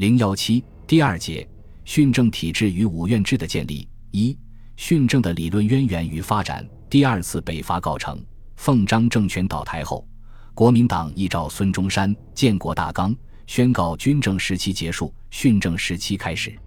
[0.00, 1.46] 零幺七第二节
[1.84, 4.34] 训政体制与五院制的建立一
[4.76, 6.66] 训政的理论渊源与发展。
[6.88, 8.18] 第二次北伐告成，
[8.56, 10.08] 奉张政权倒台后，
[10.54, 13.14] 国民党依照孙中山建国大纲，
[13.46, 16.58] 宣告军政时期结束，训政时期开始。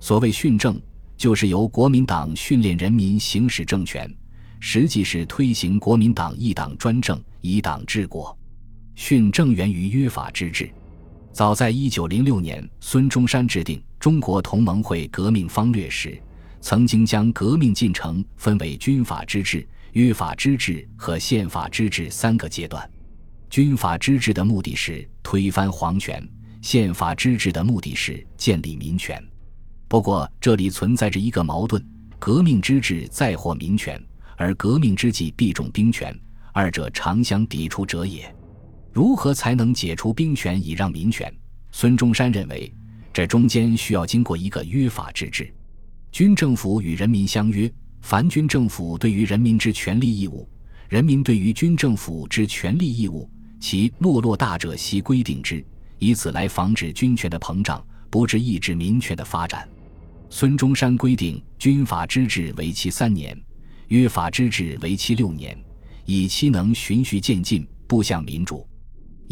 [0.00, 0.76] 所谓训政，
[1.16, 4.12] 就是由国民党训练人民行使政权，
[4.58, 8.36] 实际是推行国民党一党专政、以党治国。
[8.96, 10.68] 训政源于约法之治。
[11.32, 16.22] 早在一九零六年，孙中山制定《中国同盟会革命方略》时，
[16.60, 22.88] 曾经将革命进程分为军法之治、约法之治和宪法之治三个阶段。
[23.48, 26.22] 军法之治的目的是推翻皇权，
[26.60, 29.22] 宪法之治的目的是建立民权。
[29.88, 31.82] 不过，这里存在着一个矛盾：
[32.18, 33.98] 革命之治在获民权，
[34.36, 36.14] 而革命之际必重兵权，
[36.52, 38.34] 二者常相抵触者也。
[38.92, 41.32] 如何才能解除兵权以让民权？
[41.70, 42.70] 孙中山认为，
[43.10, 45.50] 这中间需要经过一个约法之治。
[46.10, 47.72] 军政府与人民相约，
[48.02, 50.46] 凡军政府对于人民之权利义务，
[50.90, 53.26] 人民对于军政府之权利义务，
[53.58, 55.64] 其落落大者悉规定之，
[55.98, 59.66] 以此来防止军权的膨胀，不致抑制民权的发展。
[60.28, 63.40] 孙中山规定，军法之治为期三年，
[63.88, 65.58] 约法之治为期六年，
[66.04, 68.66] 以期能循序渐进，步向民主。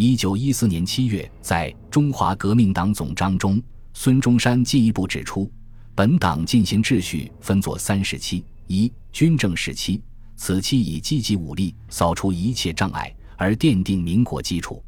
[0.03, 3.63] 一九一四年七月，在《中华革命党总章》中，
[3.93, 5.53] 孙中山进一步指出，
[5.95, 10.03] 本党进行秩序分作三时期：一、军政时期，
[10.37, 14.83] 此期以积极武力扫除一切障碍，而奠定民国基础；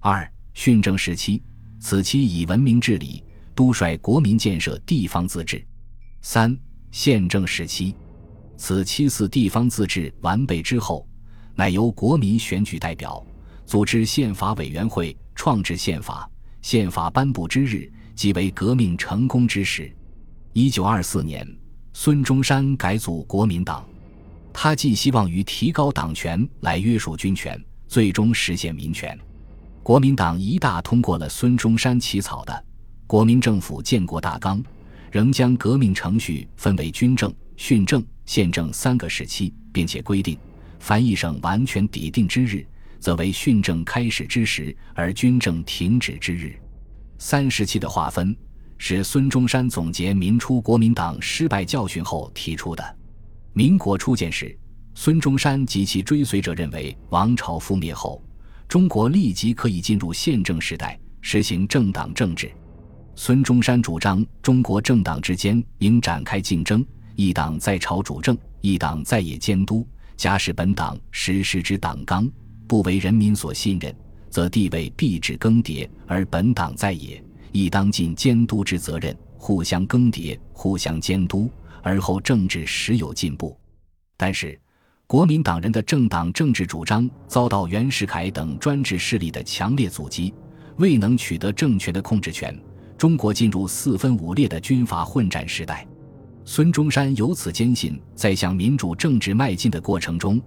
[0.00, 1.40] 二、训政时期，
[1.78, 3.22] 此期以文明治理
[3.54, 5.58] 督率国民建设地方自治；
[6.20, 6.58] 三、
[6.90, 7.94] 宪政时期，
[8.56, 11.06] 此期似地方自治完备之后，
[11.54, 13.24] 乃由国民选举代表。
[13.68, 16.26] 组织宪法委员会，创制宪法。
[16.62, 19.94] 宪法颁布之日，即为革命成功之时。
[20.54, 21.46] 一九二四年，
[21.92, 23.86] 孙中山改组国民党，
[24.54, 29.16] 他寄希望于提高党权来约束军权，最终实现民权。
[29.82, 32.52] 国民党一大通过了孙中山起草的
[33.06, 34.62] 《国民政府建国大纲》，
[35.12, 40.38] 仍将革命程序分为军政、训政、宪政三个时期，并且规定，
[40.80, 42.66] 凡一省完全抵定之日。
[42.98, 46.58] 则为训政开始之时，而军政停止之日。
[47.18, 48.36] 三时期的划分
[48.76, 52.96] 是孙中山总结民初国民党失败教训后提出的。
[53.52, 54.56] 民国初建时，
[54.94, 58.22] 孙中山及其追随者认为，王朝覆灭后，
[58.68, 62.50] 中国立即可以进入宪政时代，实行政党政治。
[63.16, 69.84] 孙中山主张，中国政党之间应展开竞争，一党在朝主政，一党在野监督，
[70.16, 72.30] 假使本党实施之党纲。
[72.68, 73.92] 不为人民所信任，
[74.30, 77.20] 则地位必至更迭；而本党在野，
[77.50, 81.50] 亦当尽监督之责任，互相更迭，互相监督，
[81.82, 83.58] 而后政治时有进步。
[84.16, 84.60] 但是，
[85.06, 90.34] 国民党人的政党政治主张遭到袁世凯等专制势力的强烈阻击，
[90.76, 92.54] 未能取得政权的控制权。
[92.98, 95.86] 中国进入四分五裂的军阀混战时代。
[96.44, 100.38] 孙中山由此坚信，在向民主政治迈进的过程中，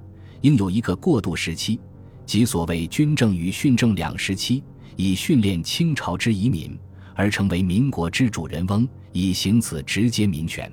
[0.41, 1.79] 应有一个过渡时期。
[2.25, 4.63] 即所谓军政与训政两时期，
[4.95, 6.77] 以训练清朝之遗民，
[7.15, 10.71] 而成为民国之主人翁，以行此直接民权。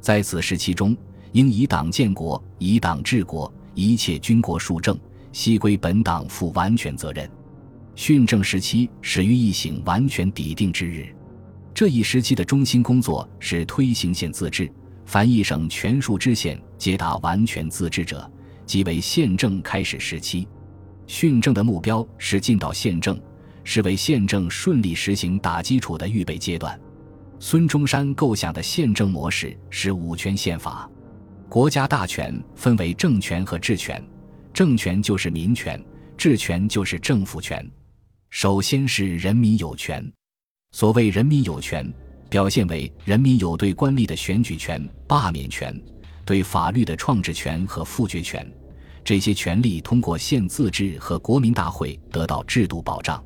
[0.00, 0.96] 在此时期中，
[1.32, 4.98] 应以党建国，以党治国，一切军国庶政，
[5.32, 7.28] 悉归本党负完全责任。
[7.94, 11.06] 训政时期始于一省完全抵定之日，
[11.74, 14.70] 这一时期的中心工作是推行县自治，
[15.04, 18.30] 凡一省全数知县皆达完全自治者，
[18.64, 20.46] 即为宪政开始时期。
[21.06, 23.20] 训政的目标是进到宪政，
[23.64, 26.78] 是为宪政顺利实行打基础的预备阶段。
[27.38, 30.90] 孙中山构想的宪政模式是五权宪法，
[31.48, 34.02] 国家大权分为政权和治权，
[34.52, 35.82] 政权就是民权，
[36.16, 37.70] 治权就是政府权。
[38.30, 40.10] 首先是人民有权，
[40.72, 41.90] 所谓人民有权，
[42.28, 45.78] 表现为人民有对官吏的选举权、罢免权，
[46.24, 48.50] 对法律的创制权和复决权。
[49.06, 53.24] 这些权利通过县自治和国民大会得到制度保障。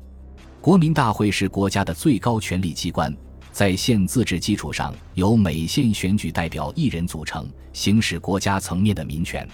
[0.61, 3.11] 国民大会是国家的最高权力机关，
[3.51, 9.49] 在县自治基础上，由每县选举代表一人组成，行使国家层面的民权。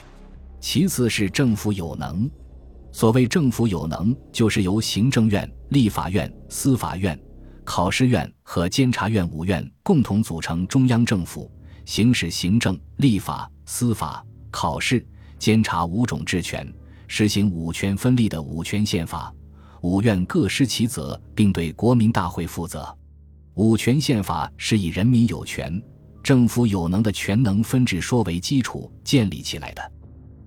[0.60, 2.30] 其次是政府有能。
[2.92, 7.18] 所谓政府有能，就是由行政院、立法院、司法院、
[7.64, 11.50] 考试院和监察院五院共同组成中央政府，
[11.86, 14.22] 行使行政、立法、司法、
[14.52, 15.08] 考试。
[15.38, 16.72] 监察五种治权，
[17.08, 19.34] 实行五权分立的五权宪法。
[19.82, 22.96] 五院各施其责，并对国民大会负责。
[23.54, 25.82] 五权宪法是以人民有权、
[26.24, 29.92] 政府有能的全能分治说为基础建立起来的。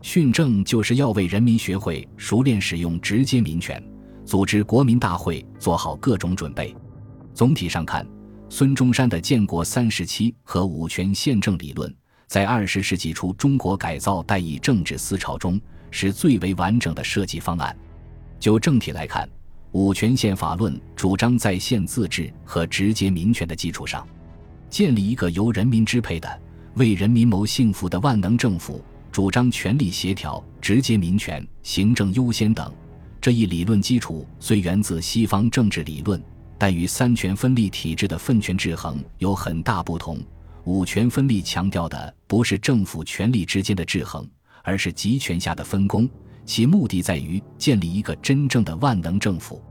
[0.02, 3.82] 训政就是要为人民学会熟练使用直接民权，
[4.24, 6.74] 组织国民大会做好各种准备。
[7.34, 8.06] 总体上看，
[8.48, 11.94] 孙中山的建国三十期和五权宪政理论，
[12.30, 15.60] 在二十世纪初中国改造代议政治思潮中
[15.90, 17.76] 是最为完整的设计方案。
[18.38, 19.28] 就政体来看，
[19.72, 24.06] 五权宪法论主张在宪自治和直接民权的基础上，
[24.68, 26.40] 建立一个由人民支配的、
[26.74, 28.80] 为人民谋幸福的万能政府。
[29.10, 32.72] 主张权力协调、直接民权、行政优先等，
[33.20, 36.22] 这一理论基础虽源自西方政治理论，
[36.56, 40.16] 但与三权分立体制的分权制衡有很大不同。
[40.64, 44.28] 五权分立强调的不是政府权力之间的制衡，
[44.62, 46.08] 而是集权下的分工，
[46.44, 49.62] 其目的在于建立一个真正的万能政府。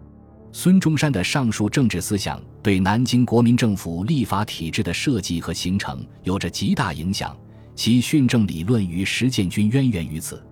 [0.51, 7.37] 孙中山的上述政治思想对南京国民政府立法体制的设计和形成有着极大影响。
[7.75, 10.43] 其训政理论与实践均渊源于此。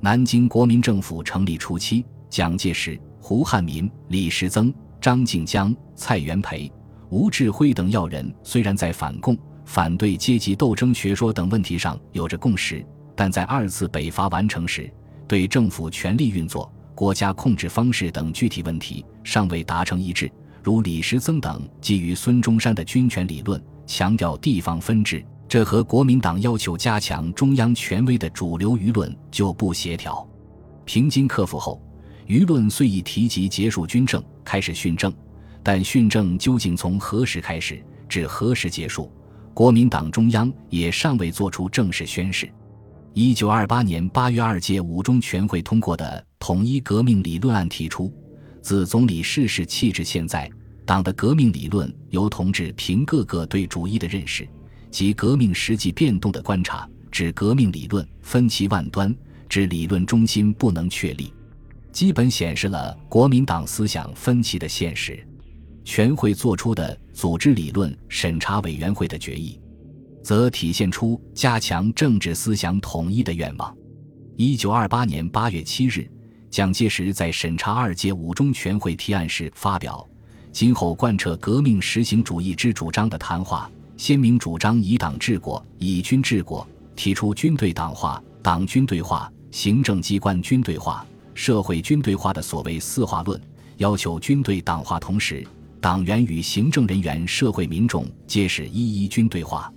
[0.00, 6.72] 南京国民政府成立初期，蒋介石、胡汉民、李时增、张静江、蔡元培、
[7.10, 12.84] 吴志辉等要人虽然在反共、反对阶级斗争学说等问题上有着共识，
[13.14, 14.90] 但在二次北伐完成时，
[15.26, 20.30] 对政府权力运作、国家控制方式等具体问题尚未达成一致。
[20.62, 25.24] 如李时增等基于孙中山的军权理论，强调地方分治。
[25.46, 30.26] 这和国民党要求加强中央权威的主流舆论就不协调。
[30.84, 31.80] 平津克服后，
[32.26, 35.12] 舆论虽已提及结束军政，开始训政，
[35.62, 39.12] 但训政究竟从何时开始，至何时结束，
[39.54, 42.52] 国民党中央也尚未作出正式宣示。
[43.12, 46.04] 一九二八年八月，二届五中全会通过的
[46.40, 48.12] 《统一革命理论案》提出，
[48.60, 50.50] 自总理逝世弃置现在，
[50.84, 54.46] 党的革命理论由同志凭各个对主义的认识。
[54.90, 59.14] 及革命实际变动的观察，指革命理论分歧万端，
[59.48, 61.32] 指理论中心不能确立，
[61.92, 65.24] 基本显示了国民党思想分歧的现实。
[65.84, 69.60] 全会作出的组织理论审查委员会的决议，
[70.22, 73.76] 则体现出加强政治思想统一的愿望。
[74.36, 76.10] 一九二八年八月七日，
[76.50, 80.04] 蒋介石在审查二届五中全会提案时发表
[80.50, 83.70] “今后贯彻革命实行主义之主张”的谈话。
[83.96, 86.66] 鲜明主张以党治国、以军治国，
[86.96, 93.40] 提出军队党化、党军队化、行政机关军队化、社会军队化的所谓“四化论”，
[93.78, 95.46] 要求军队党化同时，
[95.84, 99.70] 党员与行政人员、社会民众皆是一一军队化。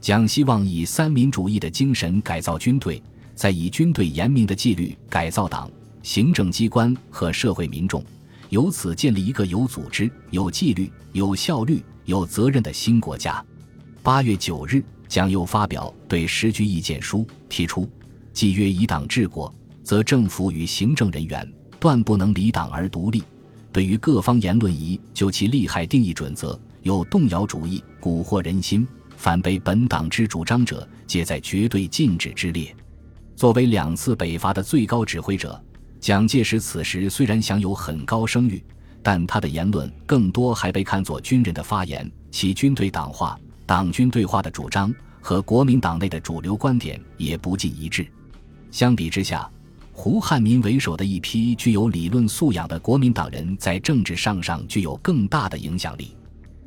[0.00, 3.02] 蒋希望以三民主义的精神改造军队，
[3.34, 5.70] 再以军队严明的纪律改造党、
[6.02, 8.02] 行政机关和社会民众，
[8.48, 13.44] 由此建立一个有组织、有纪律、有效率、有责任的新国家。
[14.02, 17.86] 八月九日，蒋又发表对时局意见书，提出：
[18.32, 19.54] 既曰以党治国，
[19.84, 21.46] 则政府与行政人员
[21.78, 23.22] 断不能离党而独立。
[23.72, 26.58] 对于各方言论，宜就其利害定义准则。
[26.82, 28.86] 有动摇主义、蛊惑人心、
[29.16, 32.74] 反被本党之主张者，皆在绝对禁止之列。
[33.36, 35.60] 作为两次北伐的最高指挥者，
[36.00, 38.60] 蒋介石此时虽然享有很高声誉，
[39.00, 43.38] 但他的言论更多还被看作军人的发言，其军队党化。
[43.64, 48.04] 党军对话的主张和国民党内的主流观点也不尽一致。
[48.72, 49.48] 相比之下，
[49.94, 56.16] 胡汉民为首的一批具有理论素养的国民党人在政治上上具有更大的影响力。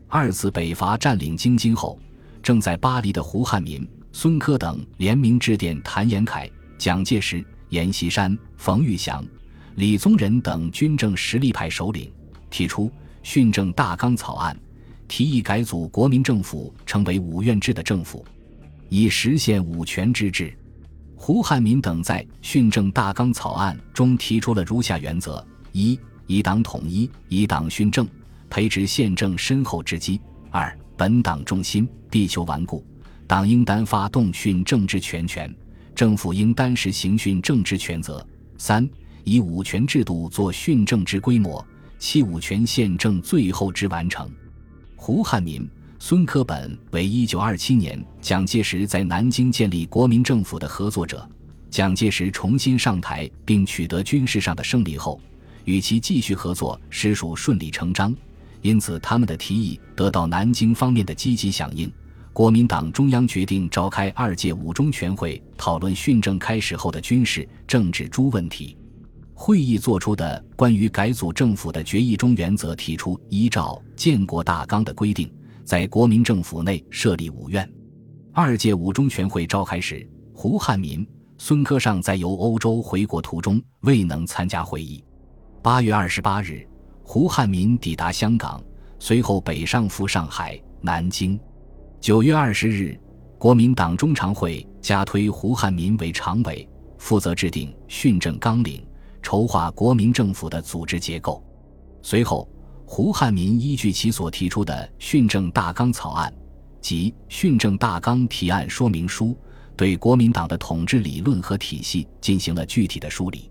[0.08, 2.00] 二次北伐占领京津后，
[2.44, 9.26] 正在巴黎的胡汉民、孙科等联名致电谭延闿、蒋介石、阎锡山、冯玉祥、
[9.74, 12.10] 李宗仁等军政实力派首领，
[12.52, 12.92] 提出
[13.24, 14.58] 训政大纲草案。
[15.08, 18.24] 提议改组国民政府，成为五院制的政府，
[18.90, 20.56] 以实现五权之治。
[21.28, 28.08] 胡汉民等在训政大纲草案中提出了如下原则：一、以党统一，以党训政，
[28.48, 30.20] 培植宪政深厚之基；
[30.52, 32.86] 二、本党中心必求顽固，
[33.26, 35.52] 党应担发动训政之全权，
[35.96, 38.24] 政府应担实行训政之权责；
[38.60, 38.88] 三、
[39.24, 41.66] 以五权制度做训政之规模，
[41.98, 44.30] 期五权宪政最后之完成。
[44.96, 45.68] 胡汉民、
[46.08, 51.28] 孙科本为1927年蒋介石在南京建立国民政府的合作者。
[51.72, 55.20] 蒋介石重新上台并取得军事上的胜利后，
[55.64, 58.16] 与其继续合作实属顺理成章。
[58.62, 61.92] 因此，他们的提议得到南京方面的积极响应。
[62.32, 68.78] 国民党中央决定召开二届五中全会，讨论训政开始后的军事、政治诸问题。
[69.34, 75.28] 会议作出的关于改组政府的决议中，原则提出依照建国大纲的规定，
[75.66, 77.68] 在国民政府内设立五院。
[78.32, 81.06] 二届五中全会召开时，胡汉民、
[81.40, 85.04] 孙科尚在由欧洲回国途中未能参加会议。
[85.64, 86.68] 八月二十八日，
[87.02, 88.64] 胡汉民抵达香港，
[89.00, 91.40] 随后北上赴上海、南京。
[92.00, 92.96] 九月二十日，
[93.40, 96.70] 国民党中常会加推胡汉民为常委，
[97.00, 98.86] 负责制定训政纲领。
[99.24, 101.44] 筹划国民政府的组织结构。
[102.04, 102.48] 随后，
[102.86, 106.32] 胡汉民依据其所提出的训政大纲草案
[106.80, 109.36] 及训政大纲提案说明书，
[109.76, 113.50] 对国民党的统治理论和体系进行了具体的梳理。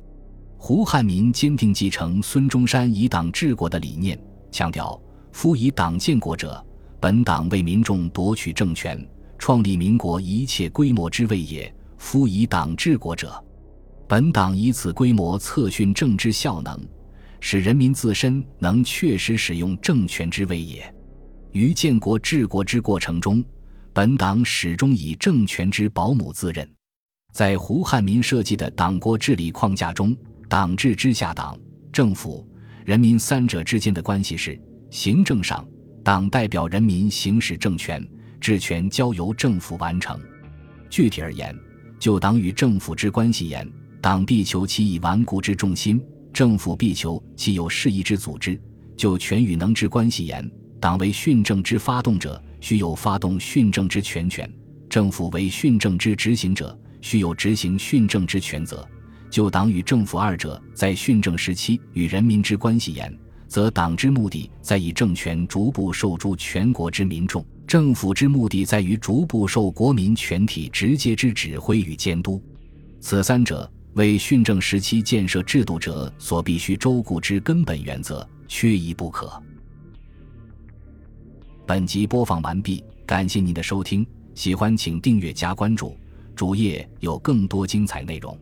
[0.56, 4.18] 胡汉民坚定继承孙中山以党治国的理念，
[4.52, 4.98] 强调：
[5.32, 6.64] 夫以党建国者，
[7.00, 9.04] 本党为民众夺取政权、
[9.36, 13.44] 创立民国一切规模之谓也；夫以党治国者，
[14.06, 16.80] 本党以此规模测训政治效能，
[17.46, 20.82] 使人民自身能确实使用政权之位也。
[21.52, 23.44] 于建国治国之过程中，
[23.92, 26.66] 本党始终以政权之保姆自任。
[27.34, 30.16] 在胡汉民设计的党国治理框架中，
[30.48, 31.54] 党治之下，党、
[31.92, 32.48] 政府、
[32.82, 34.58] 人民三者之间的关系是：
[34.88, 35.68] 行政上，
[36.02, 38.02] 党代表人民行使政权，
[38.40, 40.18] 治权交由政府完成。
[40.88, 41.54] 具体而言，
[41.98, 43.70] 就党与政府之关系言。
[44.00, 45.98] 党必求其以顽固之重心，
[46.34, 48.60] 政府必求其有适宜之组织。
[48.96, 50.48] 就权与能之关系言，
[50.78, 54.46] 党为训政之发动者，须有发动训政之全权；
[54.88, 58.86] 政府为训政之执行者，须有执行训政之权责。
[59.30, 63.12] 就党与政府二者在训政时期与人民之关系言，
[63.48, 72.42] 则党之目的在以政权逐步受诸全国之民众，政府之目的在于逐步受国民全体直接之指挥与监督。
[73.00, 73.68] 此三者。
[73.94, 79.40] 为训政时期建设制度者所必须周顾之根本原则，缺一不可。
[81.64, 85.96] 本集播放完毕，感谢您的收听，喜欢请订阅加关注，
[86.34, 88.36] 主页有更多精彩内容。